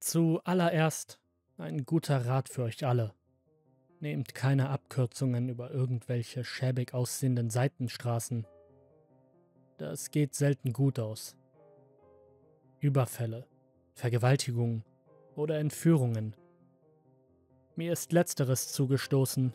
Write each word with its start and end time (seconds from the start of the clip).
Zuallererst 0.00 1.20
ein 1.58 1.84
guter 1.84 2.24
Rat 2.24 2.48
für 2.48 2.62
euch 2.62 2.86
alle. 2.86 3.12
Nehmt 4.00 4.34
keine 4.34 4.70
Abkürzungen 4.70 5.50
über 5.50 5.70
irgendwelche 5.70 6.42
schäbig 6.42 6.94
aussehenden 6.94 7.50
Seitenstraßen. 7.50 8.46
Das 9.76 10.10
geht 10.10 10.34
selten 10.34 10.72
gut 10.72 10.98
aus. 10.98 11.36
Überfälle, 12.78 13.46
Vergewaltigungen 13.92 14.84
oder 15.36 15.58
Entführungen. 15.58 16.34
Mir 17.76 17.92
ist 17.92 18.12
letzteres 18.12 18.72
zugestoßen. 18.72 19.52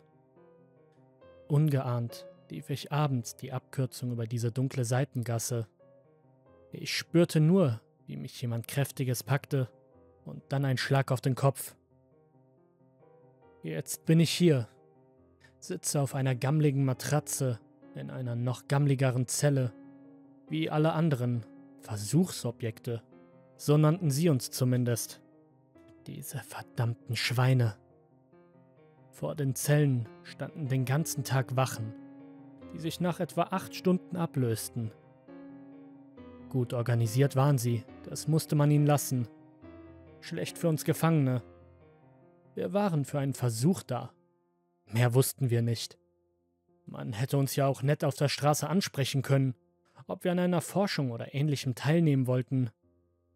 Ungeahnt 1.48 2.28
lief 2.50 2.70
ich 2.70 2.92
abends 2.92 3.34
die 3.34 3.50
Abkürzung 3.50 4.12
über 4.12 4.28
diese 4.28 4.52
dunkle 4.52 4.84
Seitengasse. 4.84 5.66
Ich 6.70 6.96
spürte 6.96 7.40
nur, 7.40 7.80
wie 8.06 8.16
mich 8.16 8.40
jemand 8.40 8.68
kräftiges 8.68 9.24
packte 9.24 9.68
und 10.26 10.42
dann 10.50 10.64
ein 10.64 10.76
Schlag 10.76 11.10
auf 11.10 11.20
den 11.20 11.34
Kopf. 11.34 11.74
Jetzt 13.62 14.04
bin 14.06 14.20
ich 14.20 14.30
hier, 14.30 14.68
sitze 15.58 16.00
auf 16.00 16.14
einer 16.14 16.34
gammligen 16.34 16.84
Matratze 16.84 17.58
in 17.94 18.10
einer 18.10 18.36
noch 18.36 18.68
gammligeren 18.68 19.26
Zelle, 19.26 19.72
wie 20.48 20.70
alle 20.70 20.92
anderen 20.92 21.44
Versuchsobjekte. 21.80 23.02
So 23.56 23.76
nannten 23.76 24.10
sie 24.10 24.28
uns 24.28 24.50
zumindest. 24.50 25.22
Diese 26.06 26.38
verdammten 26.38 27.16
Schweine. 27.16 27.76
Vor 29.10 29.34
den 29.34 29.54
Zellen 29.54 30.08
standen 30.22 30.68
den 30.68 30.84
ganzen 30.84 31.24
Tag 31.24 31.56
Wachen, 31.56 31.94
die 32.74 32.78
sich 32.78 33.00
nach 33.00 33.18
etwa 33.18 33.44
acht 33.44 33.74
Stunden 33.74 34.16
ablösten. 34.16 34.92
Gut 36.50 36.74
organisiert 36.74 37.34
waren 37.34 37.58
sie, 37.58 37.82
das 38.04 38.28
musste 38.28 38.54
man 38.54 38.70
ihnen 38.70 38.86
lassen. 38.86 39.26
Schlecht 40.20 40.58
für 40.58 40.68
uns 40.68 40.84
Gefangene. 40.84 41.42
Wir 42.54 42.72
waren 42.72 43.04
für 43.04 43.18
einen 43.18 43.34
Versuch 43.34 43.82
da. 43.82 44.12
Mehr 44.86 45.14
wussten 45.14 45.50
wir 45.50 45.62
nicht. 45.62 45.98
Man 46.86 47.12
hätte 47.12 47.36
uns 47.36 47.56
ja 47.56 47.66
auch 47.66 47.82
nett 47.82 48.04
auf 48.04 48.14
der 48.14 48.28
Straße 48.28 48.68
ansprechen 48.68 49.22
können, 49.22 49.54
ob 50.06 50.24
wir 50.24 50.32
an 50.32 50.38
einer 50.38 50.60
Forschung 50.60 51.10
oder 51.10 51.34
ähnlichem 51.34 51.74
teilnehmen 51.74 52.26
wollten. 52.26 52.70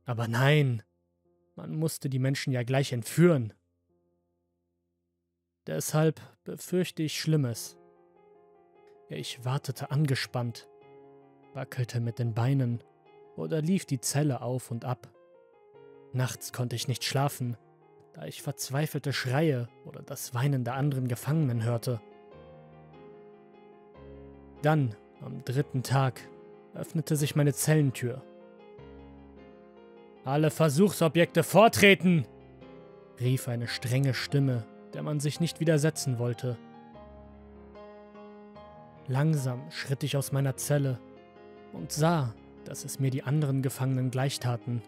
Aber 0.05 0.28
nein, 0.28 0.83
man 1.56 1.75
musste 1.75 2.08
die 2.08 2.19
Menschen 2.19 2.53
ja 2.53 2.62
gleich 2.62 2.92
entführen. 2.92 3.53
Deshalb 5.67 6.20
befürchte 6.45 7.03
ich 7.03 7.20
Schlimmes. 7.20 7.77
Ich 9.08 9.45
wartete 9.45 9.91
angespannt, 9.91 10.69
wackelte 11.53 12.01
mit 12.01 12.19
den 12.19 12.34
Beinen 12.34 12.83
oder 13.36 13.61
lief 13.61 13.84
die 13.84 14.01
Zelle 14.01 14.41
auf 14.41 14.70
und 14.70 14.84
ab. 14.84 15.12
Nachts 16.12 16.53
konnte 16.53 16.77
ich 16.77 16.89
nicht 16.89 17.05
schlafen, 17.05 17.56
da 18.14 18.25
ich 18.25 18.42
verzweifelte 18.42 19.12
Schreie 19.12 19.69
oder 19.84 20.03
das 20.03 20.34
Weinen 20.34 20.64
der 20.64 20.75
anderen 20.75 21.06
Gefangenen 21.06 21.62
hörte. 21.62 22.00
Dann, 24.62 24.94
am 25.22 25.44
dritten 25.44 25.83
Tag, 25.83 26.20
öffnete 26.75 27.17
sich 27.17 27.36
meine 27.36 27.55
Zellentür. 27.55 28.22
Alle 30.25 30.50
Versuchsobjekte 30.50 31.42
vortreten! 31.42 32.27
rief 33.20 33.48
eine 33.48 33.69
strenge 33.69 34.14
Stimme, 34.14 34.64
der 34.95 35.02
man 35.02 35.20
sich 35.20 35.41
nicht 35.41 35.61
widersetzen 35.61 36.19
wollte. 36.19 36.56
Langsam 39.08 39.70
schritt 39.70 40.02
ich 40.05 40.17
aus 40.17 40.33
meiner 40.33 40.56
Zelle 40.56 40.98
und 41.72 41.92
sah, 41.92 42.34
dass 42.64 42.84
es 42.84 42.98
mir 43.00 43.11
die 43.11 43.22
anderen 43.22 43.62
Gefangenen 43.62 44.11
gleichtaten. 44.11 44.83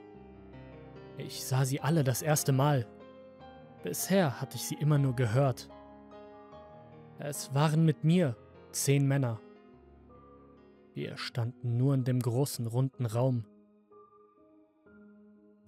Ich 1.19 1.45
sah 1.45 1.65
sie 1.65 1.81
alle 1.81 2.05
das 2.05 2.23
erste 2.23 2.53
Mal. 2.53 2.87
Bisher 3.83 4.41
hatte 4.41 4.57
ich 4.57 4.63
sie 4.63 4.77
immer 4.77 4.99
nur 4.99 5.15
gehört. 5.15 5.69
Es 7.19 7.55
waren 7.55 7.85
mit 7.85 8.05
mir 8.05 8.37
zehn 8.73 9.07
Männer. 9.07 9.41
Wir 10.95 11.17
standen 11.17 11.77
nur 11.77 11.95
in 11.95 12.05
dem 12.05 12.21
großen 12.21 12.67
runden 12.67 13.07
Raum. 13.07 13.45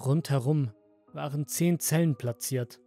Rundherum 0.05 0.71
waren 1.13 1.47
zehn 1.47 1.79
Zellen 1.79 2.17
platziert. 2.17 2.81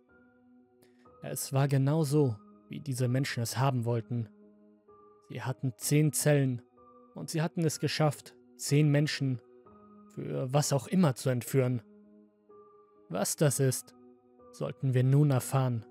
Es 1.24 1.54
war 1.54 1.68
genau 1.68 2.04
so, 2.04 2.36
wie 2.70 2.80
diese 2.80 3.08
Menschen 3.08 3.42
es 3.42 3.58
haben 3.58 3.86
wollten. 3.86 4.30
Sie 5.30 5.42
hatten 5.42 5.74
zehn 5.78 6.14
Zellen 6.14 6.62
und 7.16 7.30
sie 7.30 7.42
hatten 7.42 7.66
es 7.66 7.80
geschafft, 7.80 8.36
zehn 8.56 8.90
Menschen 8.90 9.42
für 10.14 10.52
was 10.54 10.74
auch 10.74 10.88
immer 10.88 11.16
zu 11.16 11.30
entführen. 11.30 11.82
Was 13.10 13.38
das 13.38 13.60
ist, 13.60 13.96
sollten 14.52 14.94
wir 14.94 15.04
nun 15.04 15.32
erfahren. 15.32 15.86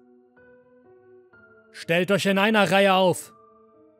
Stellt 1.73 2.11
euch 2.11 2.27
in 2.27 2.39
einer 2.39 2.71
Reihe 2.71 2.95
auf, 2.95 3.33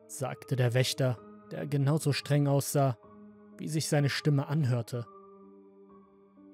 sagte 0.07 0.55
der 0.55 0.73
Wächter, 0.73 1.17
der 1.51 1.65
genauso 1.65 2.13
streng 2.13 2.47
aussah, 2.47 2.97
wie 3.57 3.69
sich 3.69 3.87
seine 3.87 4.09
Stimme 4.09 4.47
anhörte. 4.47 5.07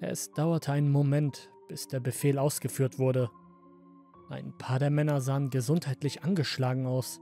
Es 0.00 0.32
dauerte 0.32 0.72
einen 0.72 0.90
Moment, 0.90 1.50
bis 1.68 1.86
der 1.86 2.00
Befehl 2.00 2.38
ausgeführt 2.38 2.98
wurde. 2.98 3.30
Ein 4.30 4.56
paar 4.56 4.78
der 4.78 4.90
Männer 4.90 5.20
sahen 5.20 5.50
gesundheitlich 5.50 6.22
angeschlagen 6.22 6.86
aus. 6.86 7.20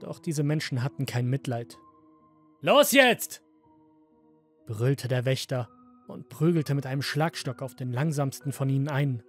Doch 0.00 0.18
diese 0.18 0.42
Menschen 0.42 0.82
hatten 0.82 1.06
kein 1.06 1.26
Mitleid. 1.26 1.78
Los 2.60 2.92
jetzt! 2.92 3.42
brüllte 4.66 5.08
der 5.08 5.24
Wächter 5.24 5.68
und 6.12 6.28
prügelte 6.28 6.74
mit 6.74 6.86
einem 6.86 7.02
Schlagstock 7.02 7.62
auf 7.62 7.74
den 7.74 7.92
langsamsten 7.92 8.52
von 8.52 8.68
ihnen 8.68 8.88
ein. 8.88 9.22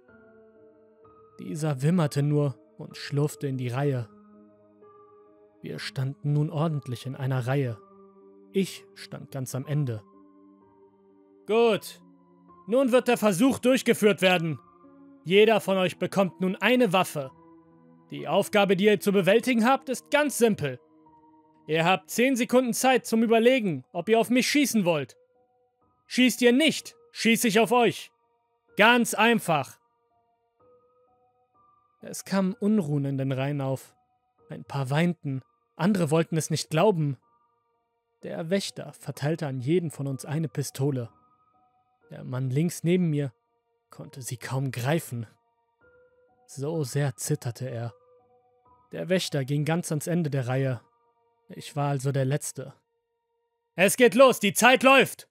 Dieser 1.40 1.82
wimmerte 1.82 2.22
nur 2.22 2.56
und 2.78 2.96
schlurfte 2.96 3.46
in 3.46 3.56
die 3.56 3.68
Reihe. 3.68 4.08
Wir 5.62 5.78
standen 5.78 6.34
nun 6.34 6.50
ordentlich 6.50 7.06
in 7.06 7.16
einer 7.16 7.46
Reihe. 7.46 7.78
Ich 8.52 8.84
stand 8.94 9.30
ganz 9.30 9.54
am 9.54 9.66
Ende. 9.66 10.02
Gut, 11.46 12.00
nun 12.66 12.92
wird 12.92 13.08
der 13.08 13.16
Versuch 13.16 13.58
durchgeführt 13.58 14.22
werden. 14.22 14.58
Jeder 15.24 15.60
von 15.60 15.76
euch 15.78 15.98
bekommt 15.98 16.40
nun 16.40 16.54
eine 16.56 16.92
Waffe. 16.92 17.30
Die 18.10 18.28
Aufgabe, 18.28 18.76
die 18.76 18.84
ihr 18.84 19.00
zu 19.00 19.10
bewältigen 19.10 19.64
habt, 19.64 19.88
ist 19.88 20.10
ganz 20.10 20.38
simpel. 20.38 20.78
Ihr 21.66 21.84
habt 21.84 22.10
10 22.10 22.36
Sekunden 22.36 22.74
Zeit 22.74 23.06
zum 23.06 23.22
Überlegen, 23.22 23.84
ob 23.92 24.08
ihr 24.08 24.20
auf 24.20 24.28
mich 24.28 24.46
schießen 24.46 24.84
wollt. 24.84 25.16
Schießt 26.06 26.42
ihr 26.42 26.52
nicht, 26.52 26.96
schieße 27.12 27.48
ich 27.48 27.60
auf 27.60 27.72
euch. 27.72 28.12
Ganz 28.76 29.14
einfach. 29.14 29.78
Es 32.02 32.24
kamen 32.24 32.54
Unruhen 32.54 33.04
in 33.04 33.18
den 33.18 33.32
Reihen 33.32 33.60
auf. 33.60 33.94
Ein 34.50 34.64
paar 34.64 34.90
weinten, 34.90 35.42
andere 35.76 36.10
wollten 36.10 36.36
es 36.36 36.50
nicht 36.50 36.70
glauben. 36.70 37.16
Der 38.22 38.50
Wächter 38.50 38.92
verteilte 38.92 39.46
an 39.46 39.60
jeden 39.60 39.90
von 39.90 40.06
uns 40.06 40.24
eine 40.24 40.48
Pistole. 40.48 41.10
Der 42.10 42.24
Mann 42.24 42.50
links 42.50 42.84
neben 42.84 43.10
mir 43.10 43.32
konnte 43.90 44.22
sie 44.22 44.36
kaum 44.36 44.70
greifen. 44.70 45.26
So 46.46 46.84
sehr 46.84 47.16
zitterte 47.16 47.68
er. 47.68 47.94
Der 48.92 49.08
Wächter 49.08 49.44
ging 49.44 49.64
ganz 49.64 49.90
ans 49.90 50.06
Ende 50.06 50.30
der 50.30 50.46
Reihe. 50.46 50.80
Ich 51.48 51.74
war 51.74 51.90
also 51.90 52.12
der 52.12 52.24
Letzte. 52.24 52.74
Es 53.76 53.96
geht 53.96 54.14
los, 54.14 54.40
die 54.40 54.52
Zeit 54.52 54.82
läuft! 54.82 55.28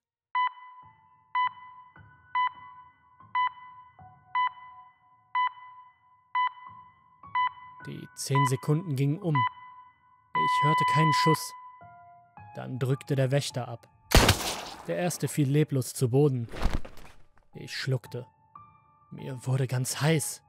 Die 7.86 8.08
zehn 8.16 8.46
Sekunden 8.48 8.96
gingen 8.96 9.20
um. 9.20 9.36
Ich 10.36 10.64
hörte 10.64 10.84
keinen 10.94 11.14
Schuss. 11.14 11.54
Dann 12.56 12.80
drückte 12.80 13.16
der 13.16 13.32
Wächter 13.32 13.68
ab. 13.68 13.90
Der 14.88 14.98
erste 14.98 15.28
fiel 15.28 15.50
leblos 15.50 15.94
zu 15.94 16.10
Boden. 16.10 16.48
Ich 17.54 17.76
schluckte. 17.76 18.26
Mir 19.12 19.46
wurde 19.46 19.68
ganz 19.68 20.02
heiß. 20.02 20.44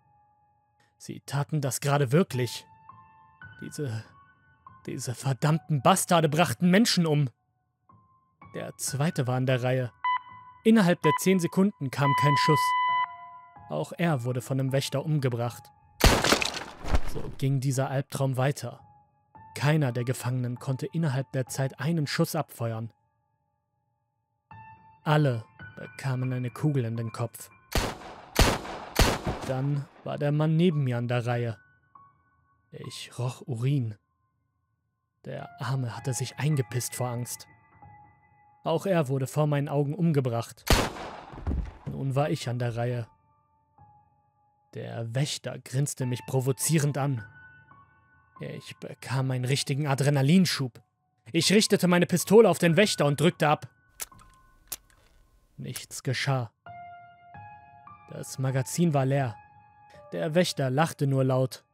Sie 0.97 1.20
taten 1.26 1.61
das 1.61 1.81
gerade 1.81 2.12
wirklich. 2.12 2.64
Diese. 3.61 4.05
diese 4.87 5.14
verdammten 5.14 5.82
Bastarde 5.82 6.29
brachten 6.29 6.70
Menschen 6.70 7.06
um. 7.06 7.29
Der 8.55 8.76
zweite 8.76 9.26
war 9.26 9.37
an 9.37 9.47
der 9.47 9.62
Reihe. 9.62 9.93
Innerhalb 10.62 11.03
der 11.03 11.12
zehn 11.20 11.41
Sekunden 11.41 11.91
kam 11.91 12.14
kein 12.20 12.37
Schuss. 12.37 12.61
Auch 13.69 13.93
er 13.99 14.25
wurde 14.25 14.41
von 14.41 14.59
dem 14.59 14.73
Wächter 14.73 15.05
umgebracht. 15.05 15.70
Ging 17.38 17.61
dieser 17.61 17.90
Albtraum 17.90 18.37
weiter. 18.37 18.81
Keiner 19.55 19.93
der 19.93 20.05
Gefangenen 20.05 20.58
konnte 20.58 20.87
innerhalb 20.87 21.31
der 21.32 21.46
Zeit 21.46 21.78
einen 21.78 22.06
Schuss 22.06 22.34
abfeuern. 22.34 22.90
Alle 25.02 25.44
bekamen 25.76 26.32
eine 26.32 26.50
Kugel 26.50 26.84
in 26.84 26.96
den 26.96 27.12
Kopf. 27.12 27.50
Dann 29.46 29.84
war 30.02 30.19
der 30.19 30.32
Mann 30.32 30.56
neben 30.56 30.84
mir 30.84 30.99
an 30.99 31.08
der 31.08 31.26
Reihe. 31.26 31.58
Ich 32.72 33.19
roch 33.19 33.43
Urin. 33.46 33.96
Der 35.25 35.49
Arme 35.61 35.96
hatte 35.96 36.12
sich 36.12 36.38
eingepisst 36.38 36.94
vor 36.94 37.08
Angst. 37.08 37.46
Auch 38.64 38.87
er 38.87 39.08
wurde 39.08 39.26
vor 39.26 39.46
meinen 39.46 39.69
Augen 39.69 39.94
umgebracht. 39.94 40.64
Nun 41.87 42.14
war 42.14 42.31
ich 42.31 42.49
an 42.49 42.58
der 42.58 42.76
Reihe. 42.76 43.06
Der 44.75 45.15
Wächter 45.15 45.59
grinste 45.61 46.05
mich 46.05 46.21
provozierend 46.26 46.99
an. 46.99 47.25
Ich 48.41 48.76
bekam 48.79 49.31
einen 49.31 49.44
richtigen 49.44 49.87
Adrenalinschub. 49.87 50.82
Ich 51.32 51.53
richtete 51.53 51.87
meine 51.87 52.06
Pistole 52.06 52.49
auf 52.49 52.59
den 52.59 52.76
Wächter 52.76 53.06
und 53.06 53.21
drückte 53.21 53.49
ab. 53.49 53.69
Nichts 55.56 56.03
geschah. 56.03 56.50
Das 58.11 58.38
Magazin 58.38 58.93
war 58.93 59.06
leer. 59.06 59.37
Der 60.12 60.35
Wächter 60.35 60.71
lachte 60.71 61.06
nur 61.06 61.25
laut 61.25 61.65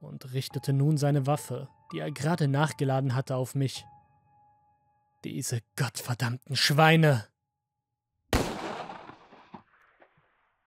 und 0.00 0.32
richtete 0.32 0.72
nun 0.72 0.96
seine 0.96 1.26
Waffe, 1.26 1.68
die 1.92 1.98
er 1.98 2.12
gerade 2.12 2.46
nachgeladen 2.46 3.14
hatte, 3.14 3.36
auf 3.36 3.54
mich. 3.54 3.84
Diese 5.24 5.60
gottverdammten 5.76 6.54
Schweine! 6.54 7.26